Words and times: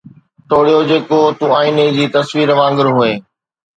ٽوڙيو 0.49 0.79
جيڪو 0.89 1.19
تون 1.37 1.49
آئيني 1.59 1.85
جي 1.97 2.05
تصوير 2.17 2.49
وانگر 2.59 2.87
هئين 2.97 3.19